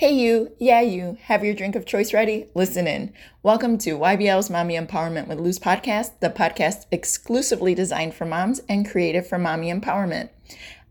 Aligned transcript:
Hey, 0.00 0.12
you, 0.12 0.52
yeah, 0.58 0.80
you, 0.80 1.18
have 1.24 1.44
your 1.44 1.52
drink 1.52 1.76
of 1.76 1.84
choice 1.84 2.14
ready? 2.14 2.46
Listen 2.54 2.86
in. 2.86 3.12
Welcome 3.42 3.76
to 3.80 3.98
YBL's 3.98 4.48
Mommy 4.48 4.74
Empowerment 4.74 5.26
with 5.26 5.38
Luz 5.38 5.58
podcast, 5.58 6.20
the 6.20 6.30
podcast 6.30 6.86
exclusively 6.90 7.74
designed 7.74 8.14
for 8.14 8.24
moms 8.24 8.62
and 8.66 8.88
created 8.90 9.26
for 9.26 9.36
mommy 9.38 9.70
empowerment. 9.70 10.30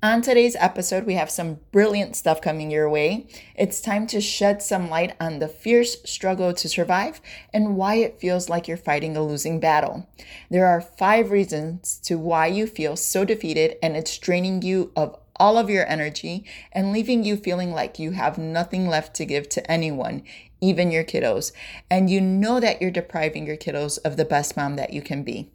On 0.03 0.21
today's 0.21 0.55
episode, 0.59 1.07
we 1.07 1.15
have 1.15 1.31
some 1.31 1.57
brilliant 1.71 2.15
stuff 2.15 2.39
coming 2.39 2.69
your 2.69 2.87
way. 2.87 3.25
It's 3.55 3.81
time 3.81 4.05
to 4.07 4.21
shed 4.21 4.61
some 4.61 4.91
light 4.91 5.15
on 5.19 5.39
the 5.39 5.47
fierce 5.47 5.97
struggle 6.03 6.53
to 6.53 6.69
survive 6.69 7.19
and 7.51 7.75
why 7.75 7.95
it 7.95 8.19
feels 8.19 8.47
like 8.47 8.67
you're 8.67 8.77
fighting 8.77 9.17
a 9.17 9.25
losing 9.25 9.59
battle. 9.59 10.07
There 10.51 10.67
are 10.67 10.81
five 10.81 11.31
reasons 11.31 11.99
to 12.03 12.19
why 12.19 12.45
you 12.45 12.67
feel 12.67 12.95
so 12.95 13.25
defeated 13.25 13.75
and 13.81 13.97
it's 13.97 14.19
draining 14.19 14.61
you 14.61 14.91
of 14.95 15.17
all 15.39 15.57
of 15.57 15.69
your 15.69 15.87
energy 15.87 16.45
and 16.71 16.91
leaving 16.91 17.23
you 17.23 17.37
feeling 17.37 17.71
like 17.71 17.99
you 17.99 18.11
have 18.11 18.37
nothing 18.37 18.87
left 18.87 19.15
to 19.15 19.25
give 19.25 19.47
to 19.49 19.71
anyone, 19.71 20.23
even 20.61 20.91
your 20.91 21.03
kiddos. 21.03 21.51
And 21.89 22.09
you 22.09 22.19
know 22.21 22.59
that 22.59 22.81
you're 22.81 22.91
depriving 22.91 23.47
your 23.47 23.57
kiddos 23.57 23.97
of 24.03 24.17
the 24.17 24.25
best 24.25 24.57
mom 24.57 24.75
that 24.75 24.93
you 24.93 25.01
can 25.01 25.23
be. 25.23 25.49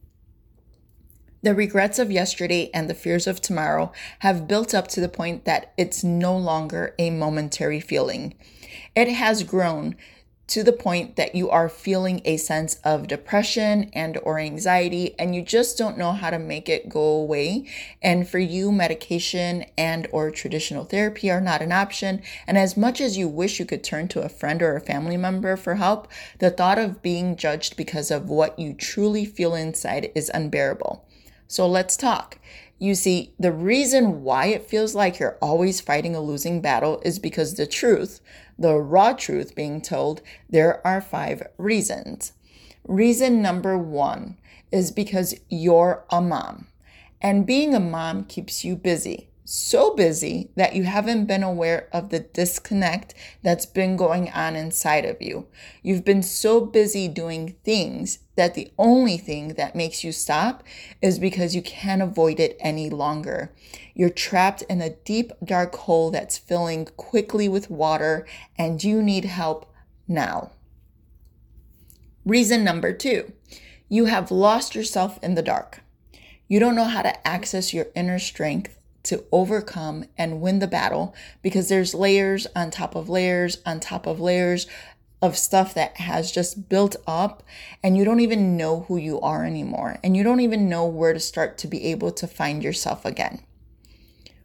The 1.43 1.55
regrets 1.55 1.99
of 1.99 2.11
yesterday 2.11 2.71
and 2.73 2.89
the 2.89 2.95
fears 2.95 3.27
of 3.27 3.43
tomorrow 3.43 3.93
have 4.21 4.49
built 4.49 4.73
up 4.73 4.89
to 4.89 5.01
the 5.01 5.11
point 5.11 5.45
that 5.45 5.75
it's 5.77 6.03
no 6.03 6.35
longer 6.35 6.95
a 6.99 7.11
momentary 7.11 7.81
feeling. 7.81 8.35
It 8.97 9.09
has 9.09 9.43
grown 9.43 9.95
to 10.47 10.63
the 10.63 10.73
point 10.73 11.17
that 11.17 11.35
you 11.35 11.49
are 11.49 11.69
feeling 11.69 12.21
a 12.25 12.37
sense 12.37 12.79
of 12.85 13.09
depression 13.09 13.91
and 13.95 14.19
or 14.23 14.39
anxiety 14.39 15.15
and 15.19 15.35
you 15.35 15.43
just 15.43 15.79
don't 15.79 15.97
know 15.97 16.13
how 16.13 16.31
to 16.31 16.39
make 16.39 16.69
it 16.69 16.89
go 16.89 17.01
away. 17.01 17.67
And 18.03 18.29
for 18.29 18.39
you 18.39 18.71
medication 18.71 19.65
and 19.79 20.07
or 20.13 20.31
traditional 20.31 20.85
therapy 20.85 21.31
are 21.31 21.41
not 21.41 21.63
an 21.63 21.73
option. 21.73 22.23
And 22.47 22.59
as 22.59 22.77
much 22.77 23.01
as 23.01 23.17
you 23.17 23.29
wish 23.29 23.59
you 23.59 23.65
could 23.65 23.83
turn 23.83 24.09
to 24.09 24.23
a 24.23 24.29
friend 24.29 24.63
or 24.63 24.77
a 24.77 24.81
family 24.81 25.17
member 25.17 25.57
for 25.57 25.77
help 25.77 26.09
the 26.39 26.51
thought 26.51 26.79
of 26.79 27.03
being 27.03 27.37
judged 27.37 27.77
because 27.77 28.11
of 28.11 28.29
what 28.29 28.59
you 28.59 28.75
truly 28.75 29.25
feel 29.25 29.55
inside 29.55 30.11
is 30.15 30.31
unbearable 30.35 31.05
so 31.47 31.67
let's 31.67 31.97
talk 31.97 32.39
you 32.79 32.95
see, 32.95 33.33
the 33.39 33.53
reason 33.53 34.23
why 34.25 34.47
it 34.47 34.67
feels 34.69 34.95
like 34.95 35.19
you're 35.19 35.39
always 35.41 35.81
fighting 35.81 36.15
a 36.15 36.21
losing 36.21 36.61
battle 36.61 37.01
is 37.05 37.19
because 37.19 37.55
the 37.55 37.67
truth, 37.67 38.21
the 38.59 38.75
raw 38.75 39.13
truth 39.13 39.55
being 39.55 39.81
told, 39.81 40.23
there 40.51 40.85
are 40.87 41.01
five 41.01 41.47
reasons. 41.57 42.33
Reason 42.87 43.41
number 43.41 43.79
one 43.79 44.37
is 44.73 44.91
because 44.91 45.35
you're 45.49 46.05
a 46.11 46.21
mom. 46.21 46.67
And 47.23 47.47
being 47.47 47.75
a 47.75 47.81
mom 47.81 48.25
keeps 48.25 48.65
you 48.65 48.77
busy 48.77 49.31
so 49.45 49.95
busy 49.95 50.51
that 50.57 50.75
you 50.75 50.85
haven't 50.85 51.27
been 51.27 51.43
aware 51.43 51.89
of 51.93 52.09
the 52.09 52.21
disconnect 52.21 53.15
that's 53.43 53.67
been 53.67 53.97
going 53.97 54.31
on 54.31 54.57
inside 54.57 55.05
of 55.05 55.21
you. 55.21 55.47
You've 55.83 56.05
been 56.05 56.23
so 56.23 56.63
busy 56.63 57.09
doing 57.09 57.57
things 57.63 58.21
that 58.37 58.55
the 58.55 58.73
only 58.79 59.19
thing 59.19 59.49
that 59.55 59.77
makes 59.77 60.03
you 60.03 60.13
stop 60.13 60.65
is 61.03 61.19
because 61.19 61.55
you 61.55 61.63
can't 61.63 62.01
avoid 62.01 62.41
it 62.41 62.57
any 62.59 62.89
longer. 62.89 63.53
You're 63.95 64.09
trapped 64.09 64.63
in 64.63 64.81
a 64.81 64.91
deep, 64.91 65.33
dark 65.45 65.75
hole 65.75 66.11
that's 66.11 66.39
filling 66.39 66.87
quickly 66.97 67.49
with 67.49 67.71
water, 67.71 68.27
and 68.59 68.83
you 68.83 69.03
need 69.03 69.27
help 69.27 69.71
now. 70.09 70.53
Reason 72.25 72.65
number 72.65 72.93
two 72.93 73.33
you 73.87 74.07
have 74.07 74.31
lost 74.31 74.75
yourself 74.75 75.19
in 75.23 75.35
the 75.35 75.43
dark. 75.43 75.83
You 76.49 76.59
don't 76.59 76.75
know 76.75 76.85
how 76.85 77.03
to 77.03 77.27
access 77.27 77.75
your 77.75 77.87
inner 77.95 78.19
strength 78.19 78.79
to 79.05 79.25
overcome 79.31 80.05
and 80.19 80.41
win 80.41 80.59
the 80.59 80.67
battle 80.67 81.15
because 81.43 81.69
there's 81.69 81.95
layers 81.95 82.47
on 82.57 82.71
top 82.71 82.95
of 82.95 83.09
layers 83.09 83.59
on 83.65 83.81
top 83.81 84.07
of 84.07 84.21
layers 84.21 84.67
of 85.23 85.39
stuff 85.39 85.73
that 85.73 85.97
has 85.97 86.31
just 86.31 86.69
built 86.69 86.97
up 87.07 87.43
and 87.83 87.97
you 87.97 88.05
don't 88.05 88.21
even 88.21 88.57
know 88.57 88.81
who 88.89 88.97
you 88.97 89.19
are 89.21 89.45
anymore 89.45 89.99
and 90.03 90.17
you 90.17 90.23
don't 90.23 90.41
even 90.41 90.69
know 90.69 90.87
where 90.87 91.15
to 91.15 91.21
start 91.21 91.57
to 91.57 91.67
be 91.67 91.87
able 91.87 92.11
to 92.13 92.27
find 92.27 92.63
yourself 92.63 93.05
again. 93.05 93.41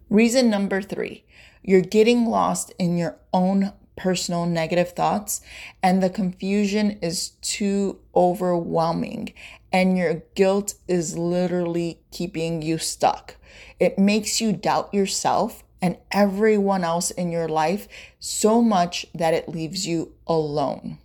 Reason 0.09 0.49
number 0.49 0.81
three, 0.81 1.25
you're 1.61 1.81
getting 1.81 2.25
lost 2.25 2.73
in 2.79 2.97
your 2.97 3.17
own 3.33 3.73
personal 3.99 4.45
negative 4.45 4.93
thoughts 4.93 5.41
and 5.83 6.01
the 6.01 6.09
confusion 6.09 6.97
is 7.01 7.31
too 7.41 7.99
overwhelming 8.15 9.33
and 9.71 9.97
your 9.97 10.23
guilt 10.33 10.73
is 10.87 11.17
literally 11.17 11.99
keeping 12.11 12.61
you 12.61 12.77
stuck. 12.77 13.35
It 13.79 13.99
makes 13.99 14.41
you 14.41 14.53
doubt 14.53 14.93
yourself 14.93 15.63
and 15.81 15.97
everyone 16.11 16.83
else 16.83 17.11
in 17.11 17.31
your 17.31 17.47
life 17.47 17.87
so 18.19 18.61
much 18.61 19.05
that 19.13 19.33
it 19.33 19.49
leaves 19.49 19.85
you 19.85 20.13
alone. 20.25 20.97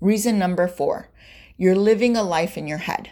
Reason 0.00 0.38
number 0.38 0.68
four 0.68 1.10
you're 1.60 1.74
living 1.74 2.16
a 2.16 2.22
life 2.22 2.56
in 2.56 2.68
your 2.68 2.78
head. 2.78 3.10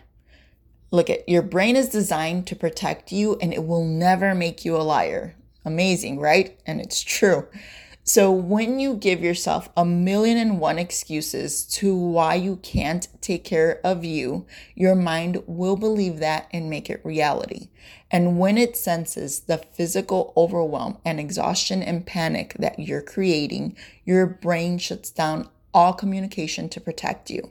Look 0.93 1.11
at 1.11 1.29
your 1.29 1.43
brain 1.43 1.75
is 1.75 1.89
designed 1.89 2.47
to 2.47 2.55
protect 2.55 3.11
you 3.11 3.37
and 3.43 3.53
it 3.53 3.67
will 3.67 3.85
never 3.85 4.37
make 4.37 4.65
you 4.65 4.77
a 4.77 4.87
liar. 4.87 5.35
Amazing, 5.65 6.21
right? 6.21 6.57
And 6.65 6.81
it's 6.81 7.03
true. 7.03 7.49
So, 8.09 8.31
when 8.31 8.79
you 8.79 8.95
give 8.95 9.21
yourself 9.21 9.69
a 9.77 9.85
million 9.85 10.39
and 10.39 10.61
one 10.61 10.79
excuses 10.79 11.65
to 11.65 11.97
why 11.97 12.37
you 12.37 12.55
can't 12.63 13.09
take 13.21 13.43
care 13.43 13.81
of 13.83 14.05
you, 14.05 14.47
your 14.77 14.95
mind 14.95 15.43
will 15.49 15.75
believe 15.75 16.21
that 16.21 16.47
and 16.53 16.71
make 16.71 16.89
it 16.89 17.05
reality. 17.05 17.71
And 18.09 18.39
when 18.39 18.59
it 18.59 18.77
senses 18.77 19.41
the 19.41 19.59
physical 19.59 20.33
overwhelm 20.37 20.99
and 21.05 21.19
exhaustion 21.19 21.83
and 21.83 22.07
panic 22.07 22.55
that 22.61 22.79
you're 22.79 23.03
creating, 23.03 23.77
your 24.05 24.25
brain 24.25 24.79
shuts 24.79 25.11
down 25.11 25.49
all 25.75 25.93
communication 25.93 26.69
to 26.69 26.81
protect 26.81 27.29
you. 27.29 27.51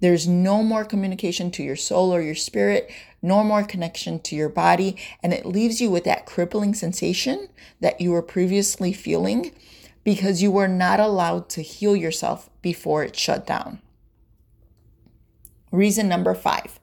There's 0.00 0.28
no 0.28 0.62
more 0.62 0.84
communication 0.84 1.50
to 1.52 1.62
your 1.62 1.76
soul 1.76 2.14
or 2.14 2.20
your 2.20 2.34
spirit, 2.34 2.90
no 3.20 3.42
more 3.42 3.64
connection 3.64 4.20
to 4.20 4.36
your 4.36 4.48
body, 4.48 4.96
and 5.22 5.32
it 5.32 5.46
leaves 5.46 5.80
you 5.80 5.90
with 5.90 6.04
that 6.04 6.26
crippling 6.26 6.74
sensation 6.74 7.48
that 7.80 8.00
you 8.00 8.12
were 8.12 8.22
previously 8.22 8.92
feeling 8.92 9.52
because 10.04 10.42
you 10.42 10.50
were 10.50 10.68
not 10.68 11.00
allowed 11.00 11.48
to 11.50 11.62
heal 11.62 11.94
yourself 11.94 12.48
before 12.62 13.04
it 13.04 13.16
shut 13.16 13.46
down. 13.46 13.80
Reason 15.70 16.08
number 16.08 16.34
five 16.34 16.80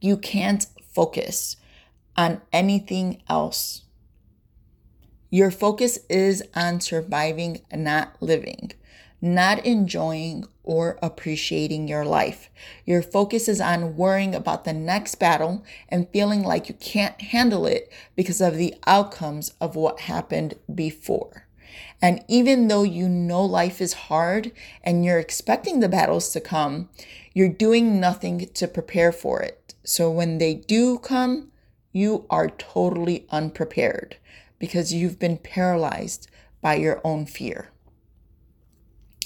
you 0.00 0.16
can't 0.16 0.66
focus 0.94 1.56
on 2.16 2.40
anything 2.52 3.22
else. 3.28 3.82
Your 5.30 5.50
focus 5.50 5.98
is 6.08 6.42
on 6.54 6.80
surviving, 6.80 7.60
not 7.72 8.16
living, 8.20 8.72
not 9.20 9.64
enjoying 9.64 10.44
or 10.62 10.98
appreciating 11.02 11.88
your 11.88 12.04
life. 12.04 12.48
Your 12.84 13.02
focus 13.02 13.48
is 13.48 13.60
on 13.60 13.96
worrying 13.96 14.34
about 14.34 14.64
the 14.64 14.72
next 14.72 15.16
battle 15.16 15.64
and 15.88 16.08
feeling 16.10 16.42
like 16.42 16.68
you 16.68 16.74
can't 16.74 17.20
handle 17.20 17.66
it 17.66 17.92
because 18.16 18.40
of 18.40 18.56
the 18.56 18.74
outcomes 18.86 19.52
of 19.60 19.76
what 19.76 20.00
happened 20.00 20.54
before. 20.72 21.46
And 22.02 22.24
even 22.28 22.68
though 22.68 22.82
you 22.82 23.08
know 23.08 23.44
life 23.44 23.80
is 23.80 23.92
hard 23.92 24.52
and 24.82 25.04
you're 25.04 25.18
expecting 25.18 25.80
the 25.80 25.88
battles 25.88 26.30
to 26.30 26.40
come, 26.40 26.88
you're 27.34 27.48
doing 27.48 28.00
nothing 28.00 28.48
to 28.54 28.66
prepare 28.66 29.12
for 29.12 29.42
it. 29.42 29.74
So 29.84 30.10
when 30.10 30.38
they 30.38 30.54
do 30.54 30.98
come, 30.98 31.50
you 31.92 32.26
are 32.30 32.48
totally 32.48 33.26
unprepared 33.30 34.16
because 34.58 34.94
you've 34.94 35.18
been 35.18 35.36
paralyzed 35.36 36.28
by 36.60 36.74
your 36.74 37.00
own 37.04 37.26
fear. 37.26 37.70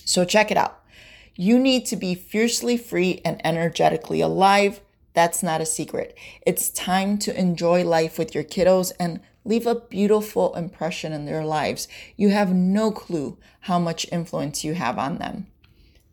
So 0.05 0.25
check 0.25 0.51
it 0.51 0.57
out. 0.57 0.83
You 1.37 1.59
need 1.59 1.87
to 1.87 1.97
be 1.97 2.15
fiercely 2.15 2.77
free 2.77 3.21
and 3.25 3.41
energetically 3.45 4.21
alive. 4.21 4.81
That's 5.15 5.43
not 5.43 5.61
a 5.61 5.67
secret. 5.67 6.17
It's 6.47 6.71
time 6.71 7.19
to 7.19 7.39
enjoy 7.39 7.85
life 7.85 8.19
with 8.19 8.35
your 8.35 8.45
kiddos 8.45 8.93
and 9.01 9.21
leave 9.45 9.67
a 9.67 9.75
beautiful 9.75 10.55
impression 10.55 11.13
in 11.13 11.25
their 11.27 11.45
lives. 11.45 11.89
You 12.17 12.31
have 12.31 12.55
no 12.55 12.91
clue 12.91 13.39
how 13.61 13.79
much 13.79 14.07
influence 14.13 14.65
you 14.65 14.75
have 14.75 14.99
on 14.99 15.19
them. 15.19 15.49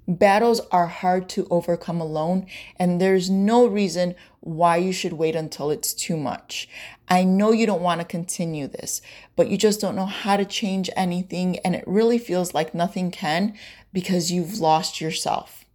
Battles 0.07 0.61
are 0.71 0.87
hard 0.87 1.29
to 1.29 1.47
overcome 1.51 2.01
alone, 2.01 2.47
and 2.77 2.99
there's 2.99 3.29
no 3.29 3.67
reason 3.67 4.15
why 4.39 4.77
you 4.77 4.91
should 4.91 5.13
wait 5.13 5.35
until 5.35 5.69
it's 5.69 5.93
too 5.93 6.17
much. 6.17 6.67
I 7.07 7.23
know 7.23 7.51
you 7.51 7.67
don't 7.67 7.83
want 7.83 8.01
to 8.01 8.05
continue 8.05 8.67
this, 8.67 9.01
but 9.35 9.47
you 9.49 9.57
just 9.57 9.79
don't 9.79 9.95
know 9.95 10.07
how 10.07 10.37
to 10.37 10.45
change 10.45 10.89
anything, 10.95 11.59
and 11.59 11.75
it 11.75 11.83
really 11.85 12.17
feels 12.17 12.53
like 12.53 12.73
nothing 12.73 13.11
can 13.11 13.55
because 13.93 14.31
you've 14.31 14.59
lost 14.59 14.99
yourself. 14.99 15.65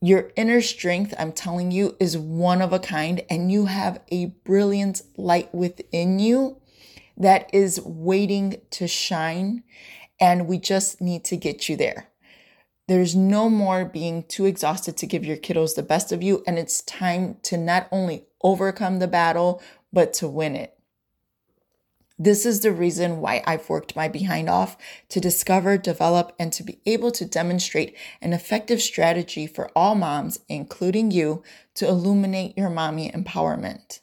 Your 0.00 0.30
inner 0.34 0.62
strength, 0.62 1.12
I'm 1.18 1.32
telling 1.32 1.70
you, 1.70 1.96
is 2.00 2.16
one 2.16 2.62
of 2.62 2.72
a 2.72 2.78
kind, 2.78 3.20
and 3.28 3.52
you 3.52 3.66
have 3.66 4.00
a 4.10 4.26
brilliant 4.44 5.02
light 5.16 5.54
within 5.54 6.18
you 6.18 6.56
that 7.16 7.50
is 7.52 7.80
waiting 7.84 8.62
to 8.70 8.88
shine, 8.88 9.62
and 10.18 10.46
we 10.46 10.56
just 10.58 11.00
need 11.00 11.24
to 11.24 11.36
get 11.36 11.68
you 11.68 11.76
there. 11.76 12.08
There's 12.88 13.14
no 13.14 13.50
more 13.50 13.84
being 13.84 14.22
too 14.24 14.46
exhausted 14.46 14.96
to 14.96 15.06
give 15.06 15.22
your 15.22 15.36
kiddos 15.36 15.74
the 15.74 15.82
best 15.82 16.10
of 16.10 16.22
you, 16.22 16.42
and 16.46 16.58
it's 16.58 16.80
time 16.80 17.36
to 17.42 17.58
not 17.58 17.86
only 17.92 18.24
overcome 18.42 18.98
the 18.98 19.06
battle, 19.06 19.62
but 19.92 20.14
to 20.14 20.26
win 20.26 20.56
it. 20.56 20.74
This 22.18 22.46
is 22.46 22.60
the 22.60 22.72
reason 22.72 23.20
why 23.20 23.42
I've 23.46 23.68
worked 23.68 23.94
my 23.94 24.08
behind 24.08 24.48
off 24.48 24.78
to 25.10 25.20
discover, 25.20 25.76
develop, 25.76 26.34
and 26.38 26.50
to 26.54 26.62
be 26.62 26.80
able 26.86 27.10
to 27.12 27.26
demonstrate 27.26 27.94
an 28.22 28.32
effective 28.32 28.80
strategy 28.80 29.46
for 29.46 29.70
all 29.76 29.94
moms, 29.94 30.40
including 30.48 31.10
you, 31.10 31.42
to 31.74 31.86
illuminate 31.86 32.56
your 32.56 32.70
mommy 32.70 33.10
empowerment. 33.10 34.00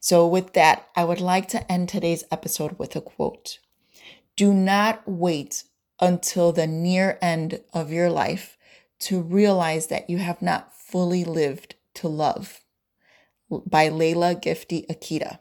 So, 0.00 0.26
with 0.26 0.54
that, 0.54 0.88
I 0.96 1.04
would 1.04 1.20
like 1.20 1.48
to 1.48 1.70
end 1.70 1.90
today's 1.90 2.24
episode 2.32 2.78
with 2.78 2.96
a 2.96 3.02
quote 3.02 3.58
Do 4.36 4.54
not 4.54 5.02
wait 5.06 5.64
until 6.00 6.52
the 6.52 6.66
near 6.66 7.18
end 7.22 7.60
of 7.72 7.90
your 7.90 8.10
life 8.10 8.56
to 8.98 9.20
realize 9.20 9.88
that 9.88 10.08
you 10.08 10.18
have 10.18 10.42
not 10.42 10.72
fully 10.74 11.24
lived 11.24 11.74
to 11.94 12.08
love 12.08 12.60
by 13.50 13.88
Lailah 13.88 14.42
Gifty 14.42 14.86
Akita. 14.86 15.38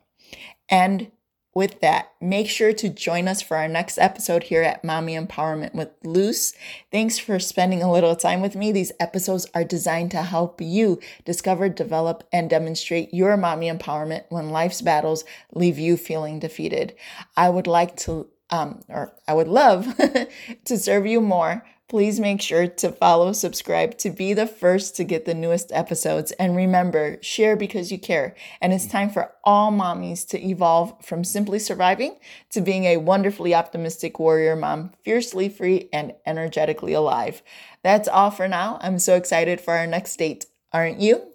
And 0.70 1.12
with 1.56 1.80
that, 1.80 2.12
make 2.20 2.50
sure 2.50 2.74
to 2.74 2.90
join 2.90 3.30
us 3.30 3.42
for 3.42 3.56
our 3.56 3.70
next 3.70 3.98
episode 3.98 4.44
here 4.44 4.62
at 4.62 4.84
Mommy 4.84 5.16
Empowerment 5.16 5.74
with 5.74 5.90
Luz. 6.04 6.54
Thanks 6.92 7.18
for 7.18 7.40
spending 7.40 7.82
a 7.82 7.90
little 7.90 8.18
time 8.18 8.42
with 8.42 8.58
me. 8.58 8.74
These 8.74 8.92
episodes 9.00 9.48
are 9.56 9.64
designed 9.64 10.12
to 10.12 10.24
help 10.24 10.60
you 10.60 11.00
discover, 11.24 11.70
develop, 11.70 12.28
and 12.34 12.50
demonstrate 12.50 13.14
your 13.14 13.38
mommy 13.38 13.72
empowerment 13.72 14.26
when 14.28 14.50
life's 14.50 14.82
battles 14.82 15.24
leave 15.54 15.80
you 15.80 15.96
feeling 15.96 16.40
defeated. 16.40 16.94
I 17.38 17.50
would 17.50 17.68
like 17.68 17.96
to, 18.00 18.28
um, 18.50 18.82
or 18.90 19.14
I 19.28 19.34
would 19.34 19.48
love 19.48 19.96
to 20.66 20.78
serve 20.78 21.06
you 21.06 21.22
more 21.22 21.64
Please 21.88 22.20
make 22.20 22.42
sure 22.42 22.66
to 22.66 22.92
follow, 22.92 23.32
subscribe 23.32 23.96
to 24.00 24.10
be 24.10 24.34
the 24.34 24.48
first 24.48 24.96
to 24.96 25.04
get 25.04 25.26
the 25.26 25.36
newest 25.36 25.72
episodes. 25.72 26.32
And 26.32 26.56
remember, 26.56 27.20
share 27.22 27.56
because 27.56 27.92
you 27.92 28.00
care. 28.00 28.36
And 28.60 28.74
it's 28.74 28.88
time 28.88 29.12
for 29.12 29.32
all 29.44 29.72
mommies 29.72 30.28
to 30.30 30.44
evolve 30.44 31.06
from 31.06 31.24
simply 31.24 31.60
surviving 31.60 32.18
to 32.50 32.62
being 32.62 32.86
a 32.86 32.98
wonderfully 32.98 33.54
optimistic 33.54 34.18
warrior 34.18 34.56
mom, 34.56 34.94
fiercely 35.04 35.48
free 35.48 35.90
and 35.94 36.14
energetically 36.26 36.94
alive. 36.94 37.44
That's 37.84 38.08
all 38.08 38.32
for 38.32 38.48
now. 38.48 38.80
I'm 38.82 38.98
so 38.98 39.16
excited 39.16 39.62
for 39.62 39.76
our 39.76 39.86
next 39.86 40.18
date, 40.18 40.48
aren't 40.74 41.00
you? 41.00 41.35